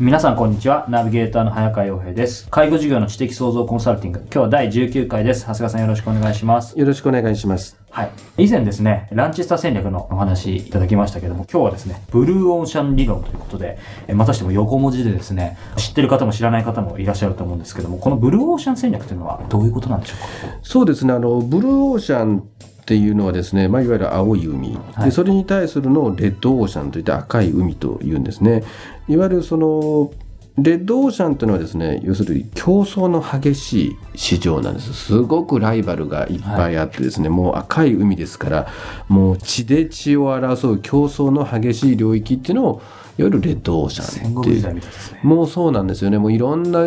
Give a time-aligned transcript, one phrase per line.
[0.00, 0.86] 皆さんこんにちは。
[0.88, 2.48] ナビゲーターの早川洋平です。
[2.48, 4.20] 介護事業の知的創造コンサルティング。
[4.20, 5.42] 今日は第19回です。
[5.42, 6.78] 長谷川さんよろしくお願いします。
[6.80, 7.78] よろしくお願いします。
[7.90, 8.10] はい。
[8.38, 13.76] 以前ですね、ランチスター戦略のお話いただきましたけども、今日はですね、ブルーオーシャン理論ということで、
[14.14, 20.58] またしても横文字でですね、知ってる方も知らない方もいらっしゃると思うんですけども、このブルーオーシャン戦略というのはどういうことなんでしょうか？
[20.62, 22.48] そうですね、あの、ブルーオーシャン
[22.90, 28.64] っていうのはですね、まあ、いわゆる青い海、はい、でそれに対するのをレッドオーシャンといって赤い海というんですね。
[29.06, 30.10] いわゆるその
[30.58, 34.92] レッドオーシャンというのはですね要するに競争の激しい市場なんです。
[34.92, 38.68] すごくライバルがいっぱいあってですね、はい、もう赤い海ですから
[39.08, 42.82] もう血で血を争う競争の激しい領域っていうのを
[43.18, 44.80] いわゆるレッドオーシャンっていう、ね、
[45.22, 46.16] もうそうなんですよね。
[46.16, 46.82] もういろんなあ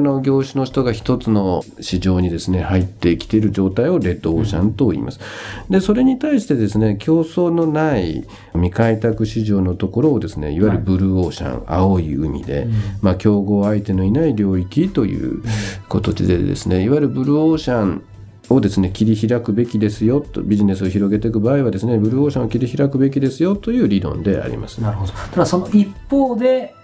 [0.00, 5.20] の業種の人が一つの市場にですね入ってきている状態をレッドオーシャンと言います、
[5.68, 15.42] うん、でそれに対してですね競争のない未開拓市場のところをですねいわゆるブルーオーシャン、はい、青い海で、うん、まあ、競合相手のいない領域という
[15.88, 18.04] ことでですねいわゆるブルーオーシャン
[18.48, 24.80] をですね切り開くべきですよとビジネスを広げていく場合はですねブルーオーシャンを切り開くべきですよという理論であります。
[24.80, 26.74] なるほどただその一方で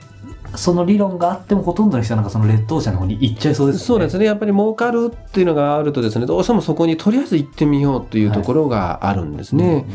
[0.54, 3.86] その理論があってもほとんどの人はなんかその劣等者の方に行っちゃいそうですね。
[3.86, 4.26] そうですね。
[4.26, 9.64] やっぱり儲かるっていうのがあるとですね、どうしてもそこにとりあえず行ってみようというところがあるんですね。
[9.64, 9.86] はいうんうん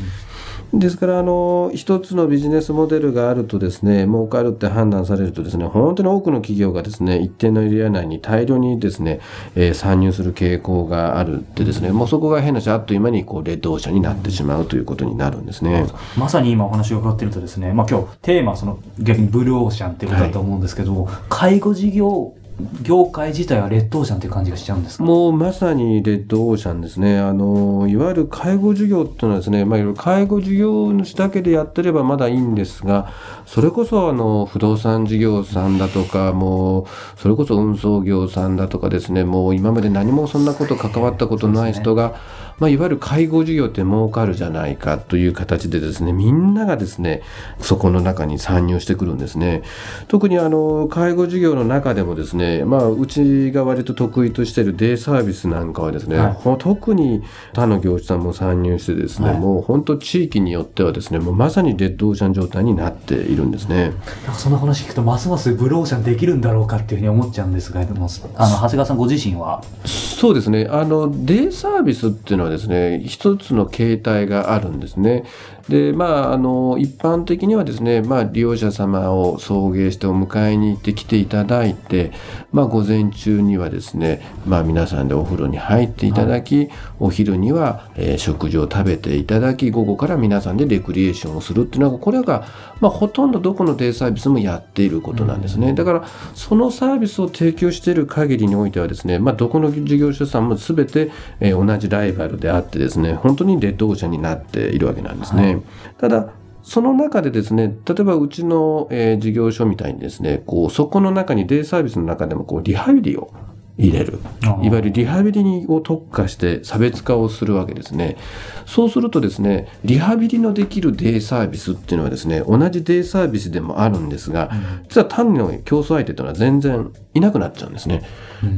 [0.73, 9.22] ですからあの一つのビジネスモデルがあるとですね儲かるって判断されるとですね本当に多くの企業がですね一定のエリア内に大量にですね、
[9.56, 15.85] えー、参入する傾向があるってですねもうそこが変なしあっという間にこうレッドオーシャンになってしまうということになるんですね。
[16.17, 22.33] まさに今お話を伺っているとですねまあ今日テーマはその逆にブルーオーシャンっていうことだと思うんですけど、はい、介護事業
[22.81, 25.03] 業界自体はレッドオーシャンっていう感じがしちゃうんですか？
[25.03, 27.19] もうまさにレッドオーシャンですね。
[27.19, 33.12] あの、いわゆる介護事業っていうのはですね、まあ、介護事業主だけでやってればまだいいんですが、
[33.45, 36.85] それこそあの、不動産事業さんだとか、もう、
[37.18, 42.16] それこそ運送業さんだとかですね、もう今まで何もそんなこと関わったことない人が、
[42.59, 47.22] まあ、いわゆる介護事業って儲かるじゃないかという形でですね、みんながですね、
[47.59, 49.62] そこの中に参入してくるんですね。
[50.07, 57.22] 特にあの、介護事業の中でもですね、まあ、うちが割と得意としているデイサービスなんかはですね、はい、特に
[57.53, 63.91] 他の業種さんも参入してですね、はい、もう本当地域によってはですね、もうまさにレッドオーシャン状態になっているんですね。
[64.25, 69.63] なんかその話聞くと、ますますブルーシャンできるんだろうかっていうふうに思っちゃうんですが、あの、長谷川さんご自身は？
[69.85, 70.68] そうですね。
[70.72, 75.24] あの、デイサービスっていうのはですね、一つの形態があるんですね。
[75.69, 82.11] で、まあ、あの、一般的にはですね、まあ、利用者様を送迎してお迎えに行って来ていただいて、
[82.53, 86.69] まあ、午前中にはですね、まあ、皆さんでお風呂に入っていただき、はい、
[87.00, 92.45] お昼には、えー、食事を食べていただき、午後から皆さんでレクリエーションをするっていうのは、これが、
[92.79, 95.69] まあ、ほとんどどこのデイサービスもやっていることなんですね。
[95.69, 101.11] うん、だから、そのサービスを提供している限りにおいてはですね、まあ、どこの事業者さんも全て、
[101.41, 105.41] えー、同じライバルであってですね、本当にレッドオーシャンになっているわけなんですね。
[105.41, 105.56] はい
[105.97, 106.29] ただ、
[106.63, 113.31] その中でですね、例えばうちの、えー、事業所みたいにですね、こう、そこの中にデイサービスの中でもこう、リハビリを
[113.78, 114.19] 入れる。
[114.44, 118.18] いわゆるリハビリにを特化して差別化をするわけですね。
[118.66, 124.51] そうするとですね、リハビリのできるデイサービスっていうのはですね、同じデイサービスでもあるんですが、
[124.89, 128.04] 実は単の競争相手というのは全然いなくなっちゃうんですね。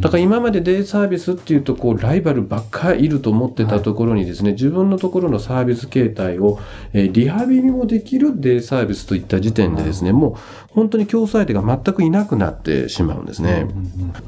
[0.02, 6.60] だから今までデイサービスっていうとこうライバルばっかりいると思ってたところにですね、はい、自分のところのサービス形態を、
[6.94, 13.68] えー、リハビリもできるデイサービスといった時点でですね、もう本当に競争相手が全くいなくなってしまうんですね。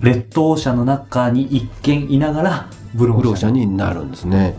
[0.02, 4.56] レッドオーシャンの中に一見いながらブローシャンになるんですね。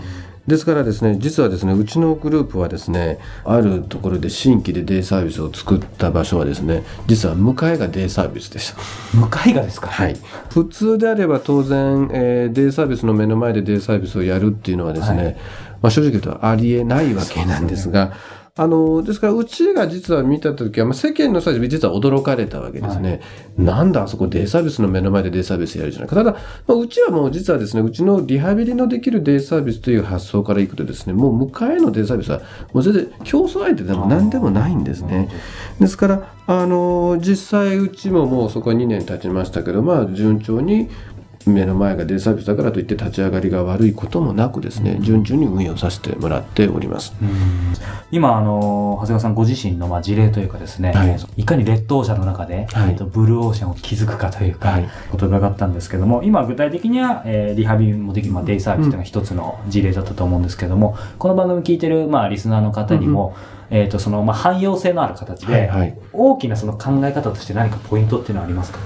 [0.47, 8.79] ですからですね実はですねうちのグループはですねあるところで新規でデイサービスを作った場所はですね実は向かいがデイサービスでした。
[9.17, 9.87] 向かいがですか？
[9.87, 10.17] はい。
[10.50, 15.37] 普通であれば当然、えー、デイサービスの目の前でデイサービスをやるっていうのはですね、はい、
[15.81, 18.12] まあ、正直言うとありえないわけなんですが
[18.54, 23.22] あの、ですから、うちが実は見たときは、まあ、世間の人たち実は驚かれたわけですね。
[23.56, 26.16] なんだ、あそこデイサービスの目の前でデイサービスやるじゃないか。
[26.16, 26.32] ただ、
[26.66, 32.40] まあ、うちはもう実はですね、うちのリハビリのできるデイサービスという発想からいくとですね、もう迎えのデイサービスは、
[32.75, 35.31] もう全然競争相手でも何でもないんですね。
[35.81, 40.90] ですから、あの、実際うちももうそこは2年経ちましたけど、まあ、順調に、
[41.50, 47.12] 目の前がデイサービスだからといって立ち上がりが悪いこともなくですね、順調に運用させてもらっております。
[48.11, 51.17] 今、あの、長谷川さんご自身のまあ事例というかですね、はい。
[51.37, 52.91] い、かに劣等者の中で、はい。
[52.91, 54.89] えっとブルーオーシャンを築くかというか、はい。
[55.11, 63.35] ことを伺ったんですけども、今具体的には、えーリハビリもできる、まあ、デイサービスというのが一つの事例だったと思うんですけども、この番組聞いてる、まあ、リスナーの方にも、
[63.71, 65.99] えっ、と、その、まあ、汎用性のある形で、はいはい。
[66.12, 68.79] 大きなその考え方として何かポイントっていうのはありますか？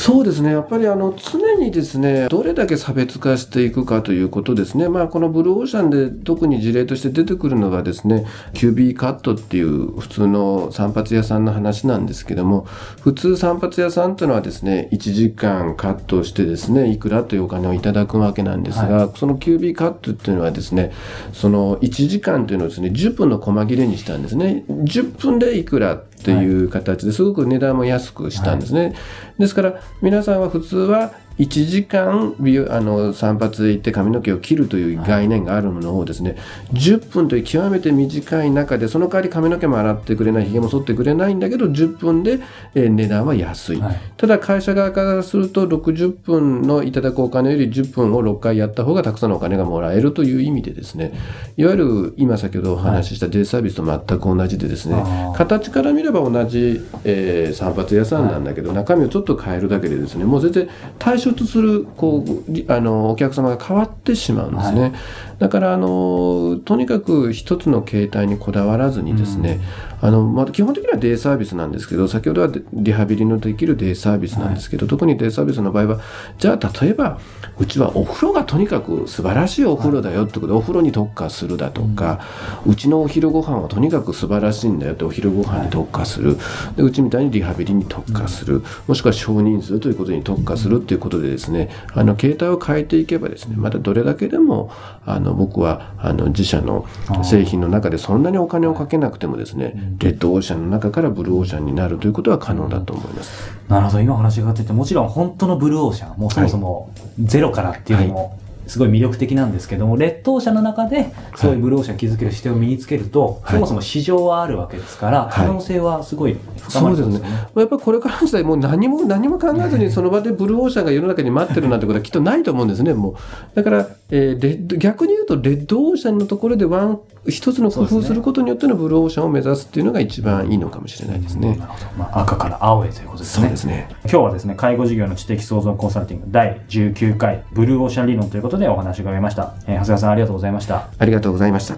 [0.00, 0.52] そうですね。
[0.52, 4.88] やっぱりあの常にですね、どれだけ差別化していくかということですね。
[4.88, 8.24] まあこのブルーオーシャンで特に事例として出てくるのがですね、
[8.54, 12.66] QB カットっていう普通の散髪屋さんの話なんですけども、
[13.02, 20.92] 普通散髪屋さんというのはですね、1時間カットしてですね、いくらというお金をいただくわけなんですが、その QB カットっていうのはですね、
[21.34, 24.64] その1時間というのをですね、10分の細切れにしたんですね。
[24.66, 28.94] 10分でいくらっていう形ですごく値段も安くしたんですね。
[29.38, 36.36] ですから皆さんは普通は1時間美容あの散髪で行って髪の毛を切るという概念があるものをですね、
[36.74, 42.40] 10分という極めて短い中でその代わり髪の毛も洗ってくれないひげも剃ってくれないんだけど10分で、
[42.74, 44.00] えー値段は安い、はい。
[44.16, 51.12] ただ会社側からすると60分のいただくお金より10分を6回やった方がたくさんのお金がもらえるという意味でですね。
[51.56, 55.38] いわゆる今先ほどお話ししたデイサービスと全く同じでですね、あー。
[55.38, 60.68] 形から見れば同じ、えー散髪屋さんなんだけど、中身をちょっと変えるだけでですねもう全然
[60.98, 64.94] 対象とするこうりあのお客様が変わってしまうんですね、
[65.38, 69.60] だからあのとにかく一つの形態にこだわらずにですね、
[70.00, 76.00] あのまあ、基本的にはデイサービスなんですけど先ほどはデリハビリのできるデイサービスなんですけど、特にデイサービスの場合は
[76.38, 77.18] じゃあ例えば
[77.58, 82.20] うちはお風呂がとにかく素晴らしいお風呂だよってことで、お風呂に特化するだとか、
[82.66, 86.36] うちのお昼ご飯はとにかく素晴らしいんだよってお昼ご飯に特化する、
[86.76, 94.70] でうちみたいにリハビリに特化する、もしくは少人数ということに特化するっていうことでですねあの形態を変えていけばですねまたどれだけでも
[95.06, 96.86] あの僕はあの自社の
[97.24, 103.50] 製品の中でそんなにお金をかけなくてもですねレッドオーシャンの中からブルーオーシャンになるということは可能だと思います。
[103.68, 108.38] なるほど、今お話があってて、もちろん本当のブルーオーシャン、もうそもそもゼロからっていうのも、
[108.70, 117.50] すごい魅力的なんですけども、劣等者の中で、そういうブルーオーシャン築ける視点を身につけると、はいそもそも市場はあるわけですから、はい可能性はすごい深まそうですねりそうですよね。。
[117.56, 123.14] やっぱりこれからの時代、もう何も何も考えずにその場でブルーオーシャンが世の中に待ってるなんてことはきっとないと思うんですね、もう。
[123.56, 131.54] だから、えーレッド逆に言うと、レッドオーシャンのところでワン、一つの工夫をすることによってのブルーオーシャンを目指すっていうのが一番いいのかもしれないですね。
[131.56, 131.86] なるほど。
[131.96, 133.50] まあ、赤から青へということですそうね。
[133.50, 133.88] ですね。
[134.02, 139.54] 今日はですね、介護事業の知的創造コンサルティング第19回ブルーオーシャン理論ということでお話を伺いました。
[139.66, 140.88] えー長谷川さんありがとうございました。
[140.98, 141.76] ありがとうございました。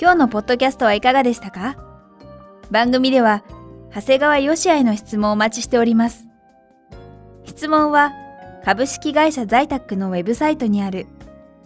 [0.00, 1.89] 今日のポッドキャストはいかがでしたか？
[2.70, 3.42] 番組では
[3.92, 6.26] 長谷川よしあへの質問をお待ちしております。
[7.44, 8.12] 質問は
[8.64, 11.06] 株式会社在宅のウェブサイトにある。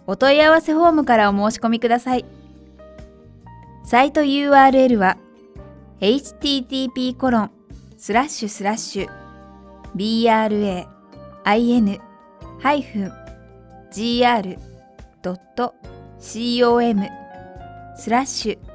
[0.07, 2.25] お問い合わせフォームからお申し込みください。
[3.83, 5.17] サイト URL は
[6.01, 7.51] http コロン
[7.97, 9.09] スラッシュスラッシュ
[9.95, 10.69] bra-in-gr.com
[17.95, 18.74] スラッシュ